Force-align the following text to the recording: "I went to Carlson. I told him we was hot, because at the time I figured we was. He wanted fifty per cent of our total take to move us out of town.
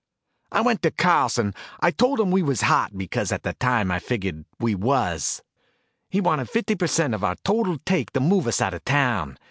"I 0.51 0.61
went 0.61 0.81
to 0.81 0.89
Carlson. 0.89 1.53
I 1.79 1.91
told 1.91 2.19
him 2.19 2.31
we 2.31 2.41
was 2.41 2.61
hot, 2.61 2.97
because 2.97 3.31
at 3.31 3.43
the 3.43 3.53
time 3.53 3.91
I 3.91 3.99
figured 3.99 4.45
we 4.59 4.73
was. 4.73 5.43
He 6.09 6.19
wanted 6.19 6.49
fifty 6.49 6.73
per 6.73 6.87
cent 6.87 7.13
of 7.13 7.23
our 7.23 7.35
total 7.43 7.77
take 7.85 8.09
to 8.13 8.19
move 8.19 8.47
us 8.47 8.61
out 8.61 8.73
of 8.73 8.83
town. 8.83 9.37